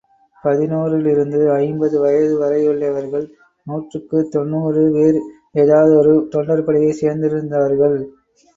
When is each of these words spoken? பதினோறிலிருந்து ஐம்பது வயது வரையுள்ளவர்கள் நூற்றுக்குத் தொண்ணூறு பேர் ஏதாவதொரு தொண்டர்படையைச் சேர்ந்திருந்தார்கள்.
பதினோறிலிருந்து 0.43 1.41
ஐம்பது 1.55 1.99
வயது 1.99 2.31
வரையுள்ளவர்கள் 2.39 3.27
நூற்றுக்குத் 3.67 4.31
தொண்ணூறு 4.31 4.83
பேர் 4.91 5.21
ஏதாவதொரு 5.55 6.15
தொண்டர்படையைச் 6.35 7.01
சேர்ந்திருந்தார்கள். 7.01 7.97